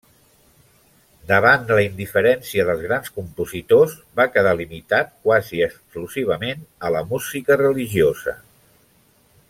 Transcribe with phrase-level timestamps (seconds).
[1.31, 8.37] Davant la indiferència dels grans compositors, va quedar limitat quasi exclusivament a la música religiosa.